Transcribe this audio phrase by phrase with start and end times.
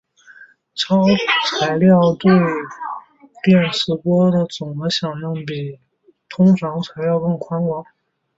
[0.73, 1.03] 超
[1.59, 2.33] 材料对
[3.43, 5.79] 电磁波的总的响应比
[6.27, 7.85] 通常材料更宽广。